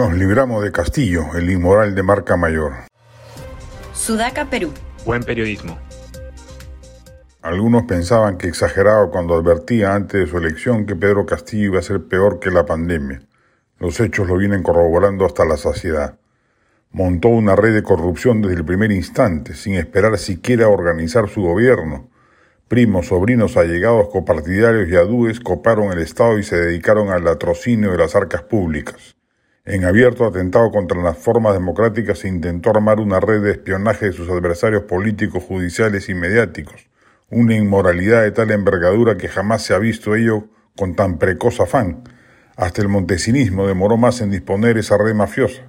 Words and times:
Nos 0.00 0.14
libramos 0.14 0.64
de 0.64 0.72
Castillo, 0.72 1.26
el 1.36 1.50
inmoral 1.50 1.94
de 1.94 2.02
marca 2.02 2.34
mayor. 2.34 2.72
Sudaca, 3.92 4.46
Perú. 4.46 4.72
Buen 5.04 5.22
periodismo. 5.22 5.78
Algunos 7.42 7.82
pensaban 7.82 8.38
que 8.38 8.48
exageraba 8.48 9.10
cuando 9.10 9.34
advertía 9.34 9.94
antes 9.94 10.18
de 10.22 10.26
su 10.26 10.38
elección 10.38 10.86
que 10.86 10.96
Pedro 10.96 11.26
Castillo 11.26 11.64
iba 11.64 11.80
a 11.80 11.82
ser 11.82 12.02
peor 12.04 12.40
que 12.40 12.50
la 12.50 12.64
pandemia. 12.64 13.20
Los 13.78 14.00
hechos 14.00 14.26
lo 14.26 14.38
vienen 14.38 14.62
corroborando 14.62 15.26
hasta 15.26 15.44
la 15.44 15.58
saciedad. 15.58 16.18
Montó 16.92 17.28
una 17.28 17.54
red 17.54 17.74
de 17.74 17.82
corrupción 17.82 18.40
desde 18.40 18.56
el 18.56 18.64
primer 18.64 18.92
instante, 18.92 19.52
sin 19.52 19.74
esperar 19.74 20.16
siquiera 20.16 20.70
organizar 20.70 21.28
su 21.28 21.42
gobierno. 21.42 22.08
Primos, 22.68 23.08
sobrinos, 23.08 23.58
allegados, 23.58 24.08
copartidarios 24.08 24.88
y 24.88 24.96
adúes 24.96 25.40
coparon 25.40 25.92
el 25.92 25.98
Estado 25.98 26.38
y 26.38 26.42
se 26.42 26.56
dedicaron 26.56 27.10
al 27.10 27.24
latrocinio 27.24 27.92
de 27.92 27.98
las 27.98 28.16
arcas 28.16 28.44
públicas. 28.44 29.19
En 29.72 29.84
abierto 29.84 30.26
atentado 30.26 30.70
contra 30.70 31.00
las 31.02 31.16
formas 31.16 31.54
democráticas 31.54 32.18
se 32.18 32.28
intentó 32.28 32.70
armar 32.70 32.98
una 32.98 33.20
red 33.20 33.42
de 33.42 33.52
espionaje 33.52 34.06
de 34.06 34.12
sus 34.12 34.28
adversarios 34.28 34.82
políticos, 34.82 35.44
judiciales 35.44 36.08
y 36.08 36.14
mediáticos 36.14 36.90
una 37.30 37.54
inmoralidad 37.54 38.22
de 38.22 38.32
tal 38.32 38.50
envergadura 38.50 39.16
que 39.16 39.28
jamás 39.28 39.62
se 39.62 39.72
ha 39.72 39.78
visto 39.78 40.16
ello 40.16 40.48
con 40.76 40.96
tan 40.96 41.18
precoz 41.18 41.60
afán. 41.60 42.02
Hasta 42.56 42.82
el 42.82 42.88
montesinismo 42.88 43.66
demoró 43.66 43.96
más 43.96 44.20
en 44.20 44.30
disponer 44.30 44.76
esa 44.78 44.98
red 44.98 45.14
mafiosa. 45.14 45.62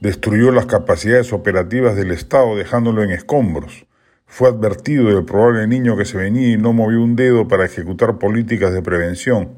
Destruyó 0.00 0.52
las 0.52 0.66
capacidades 0.66 1.32
operativas 1.32 1.96
del 1.96 2.12
Estado 2.12 2.56
dejándolo 2.56 3.02
en 3.02 3.10
escombros. 3.10 3.86
Fue 4.26 4.48
advertido 4.48 5.06
del 5.06 5.24
probable 5.24 5.66
niño 5.66 5.96
que 5.96 6.04
se 6.04 6.18
venía 6.18 6.52
y 6.52 6.58
no 6.58 6.74
movió 6.74 7.02
un 7.02 7.16
dedo 7.16 7.48
para 7.48 7.64
ejecutar 7.64 8.18
políticas 8.18 8.72
de 8.72 8.82
prevención. 8.82 9.56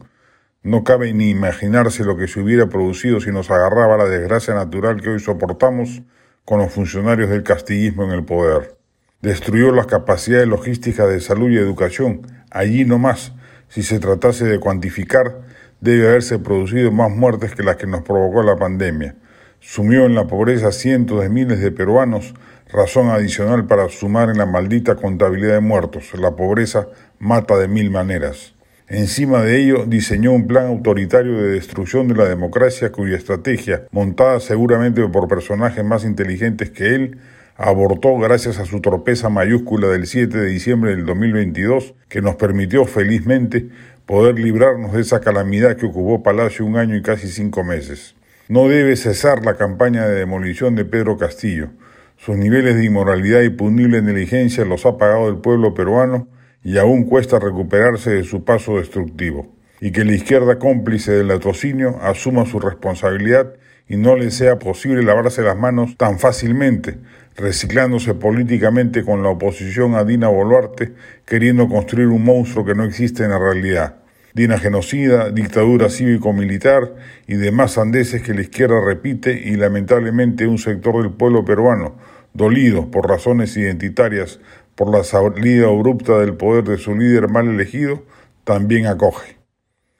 No 0.62 0.84
cabe 0.84 1.14
ni 1.14 1.30
imaginarse 1.30 2.04
lo 2.04 2.18
que 2.18 2.28
se 2.28 2.38
hubiera 2.38 2.68
producido 2.68 3.18
si 3.18 3.32
nos 3.32 3.50
agarraba 3.50 3.96
la 3.96 4.04
desgracia 4.04 4.52
natural 4.52 5.00
que 5.00 5.08
hoy 5.08 5.18
soportamos 5.18 6.02
con 6.44 6.58
los 6.58 6.70
funcionarios 6.70 7.30
del 7.30 7.42
castillismo 7.42 8.04
en 8.04 8.10
el 8.10 8.24
poder. 8.24 8.76
Destruyó 9.22 9.72
las 9.72 9.86
capacidades 9.86 10.46
logísticas 10.46 11.08
de 11.08 11.20
salud 11.20 11.48
y 11.48 11.56
educación. 11.56 12.26
Allí 12.50 12.84
no 12.84 12.98
más. 12.98 13.32
Si 13.68 13.82
se 13.82 14.00
tratase 14.00 14.44
de 14.44 14.60
cuantificar, 14.60 15.40
debe 15.80 16.06
haberse 16.08 16.38
producido 16.38 16.92
más 16.92 17.10
muertes 17.10 17.54
que 17.54 17.62
las 17.62 17.76
que 17.76 17.86
nos 17.86 18.02
provocó 18.02 18.42
la 18.42 18.56
pandemia. 18.56 19.14
Sumió 19.60 20.04
en 20.04 20.14
la 20.14 20.26
pobreza 20.26 20.72
cientos 20.72 21.22
de 21.22 21.30
miles 21.30 21.60
de 21.60 21.72
peruanos, 21.72 22.34
razón 22.70 23.08
adicional 23.08 23.66
para 23.66 23.88
sumar 23.88 24.28
en 24.28 24.36
la 24.36 24.44
maldita 24.44 24.96
contabilidad 24.96 25.54
de 25.54 25.60
muertos. 25.60 26.12
La 26.18 26.36
pobreza 26.36 26.88
mata 27.18 27.56
de 27.56 27.66
mil 27.66 27.90
maneras. 27.90 28.54
Encima 28.92 29.42
de 29.42 29.62
ello, 29.62 29.84
diseñó 29.86 30.32
un 30.32 30.48
plan 30.48 30.66
autoritario 30.66 31.40
de 31.40 31.52
destrucción 31.52 32.08
de 32.08 32.16
la 32.16 32.28
democracia 32.28 32.90
cuya 32.90 33.16
estrategia, 33.16 33.84
montada 33.92 34.40
seguramente 34.40 35.06
por 35.06 35.28
personajes 35.28 35.84
más 35.84 36.04
inteligentes 36.04 36.70
que 36.70 36.96
él, 36.96 37.18
abortó 37.56 38.18
gracias 38.18 38.58
a 38.58 38.64
su 38.64 38.80
torpeza 38.80 39.28
mayúscula 39.28 39.86
del 39.86 40.08
7 40.08 40.36
de 40.36 40.46
diciembre 40.48 40.90
del 40.90 41.06
2022, 41.06 41.94
que 42.08 42.20
nos 42.20 42.34
permitió 42.34 42.84
felizmente 42.84 43.68
poder 44.06 44.40
librarnos 44.40 44.92
de 44.92 45.02
esa 45.02 45.20
calamidad 45.20 45.76
que 45.76 45.86
ocupó 45.86 46.24
Palacio 46.24 46.66
un 46.66 46.76
año 46.76 46.96
y 46.96 47.02
casi 47.02 47.28
cinco 47.28 47.62
meses. 47.62 48.16
No 48.48 48.66
debe 48.66 48.96
cesar 48.96 49.44
la 49.44 49.54
campaña 49.54 50.08
de 50.08 50.18
demolición 50.18 50.74
de 50.74 50.84
Pedro 50.84 51.16
Castillo. 51.16 51.68
Sus 52.16 52.36
niveles 52.36 52.74
de 52.74 52.86
inmoralidad 52.86 53.42
y 53.42 53.50
punible 53.50 54.02
negligencia 54.02 54.64
los 54.64 54.84
ha 54.84 54.98
pagado 54.98 55.28
el 55.28 55.36
pueblo 55.36 55.74
peruano 55.74 56.26
y 56.62 56.78
aún 56.78 57.04
cuesta 57.04 57.38
recuperarse 57.38 58.10
de 58.10 58.24
su 58.24 58.44
paso 58.44 58.78
destructivo. 58.78 59.54
Y 59.80 59.92
que 59.92 60.04
la 60.04 60.12
izquierda 60.12 60.58
cómplice 60.58 61.12
del 61.12 61.28
latrocinio 61.28 61.98
asuma 62.02 62.44
su 62.44 62.60
responsabilidad 62.60 63.54
y 63.88 63.96
no 63.96 64.14
le 64.14 64.30
sea 64.30 64.58
posible 64.58 65.02
lavarse 65.02 65.42
las 65.42 65.56
manos 65.56 65.96
tan 65.96 66.18
fácilmente, 66.18 66.98
reciclándose 67.36 68.14
políticamente 68.14 69.04
con 69.04 69.22
la 69.22 69.30
oposición 69.30 69.94
a 69.94 70.04
Dina 70.04 70.28
Boluarte, 70.28 70.92
queriendo 71.24 71.68
construir 71.68 72.08
un 72.08 72.24
monstruo 72.24 72.64
que 72.64 72.74
no 72.74 72.84
existe 72.84 73.24
en 73.24 73.30
la 73.30 73.38
realidad. 73.38 73.96
Dina 74.32 74.58
genocida, 74.58 75.30
dictadura 75.30 75.88
cívico-militar 75.88 76.94
y 77.26 77.34
demás 77.34 77.72
sandeces 77.72 78.22
que 78.22 78.34
la 78.34 78.42
izquierda 78.42 78.80
repite 78.84 79.32
y 79.32 79.56
lamentablemente 79.56 80.46
un 80.46 80.58
sector 80.58 81.02
del 81.02 81.12
pueblo 81.12 81.44
peruano, 81.44 81.96
dolido 82.32 82.92
por 82.92 83.08
razones 83.08 83.56
identitarias 83.56 84.38
por 84.80 84.96
la 84.96 85.04
salida 85.04 85.66
abrupta 85.66 86.20
del 86.20 86.32
poder 86.32 86.64
de 86.64 86.78
su 86.78 86.94
líder 86.94 87.28
mal 87.28 87.46
elegido, 87.46 88.02
también 88.44 88.86
acoge. 88.86 89.36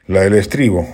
La 0.07 0.23
del 0.23 0.33
estribo, 0.33 0.89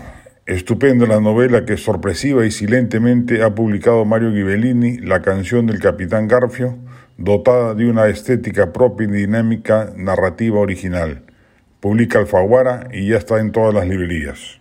Estupenda 0.44 1.06
la 1.06 1.20
novela 1.20 1.64
que 1.64 1.76
sorpresiva 1.76 2.44
y 2.44 2.50
silentemente 2.50 3.44
ha 3.44 3.54
publicado 3.54 4.04
Mario 4.04 4.32
Ghibellini, 4.32 4.98
la 4.98 5.22
canción 5.22 5.68
del 5.68 5.78
Capitán 5.78 6.26
Garfio, 6.26 6.76
dotada 7.16 7.74
de 7.74 7.88
una 7.88 8.08
estética 8.08 8.72
propia 8.72 9.06
y 9.06 9.12
dinámica 9.12 9.92
narrativa 9.96 10.58
original. 10.58 11.22
Publica 11.78 12.18
Alfaguara 12.18 12.88
y 12.92 13.10
ya 13.10 13.18
está 13.18 13.38
en 13.38 13.52
todas 13.52 13.72
las 13.72 13.86
librerías. 13.86 14.60